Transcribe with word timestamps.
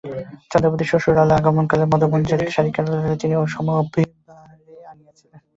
চন্দ্রাবতী 0.51 0.85
শ্বশুরালয়ে 0.89 1.37
আগমনকালে 1.39 1.85
মদনমঞ্জরী 1.91 2.45
শারিকারে 2.55 2.89
নিজ 3.03 3.21
সমভিব্যাহারে 3.53 4.75
আনিয়াছিলেন। 4.91 5.41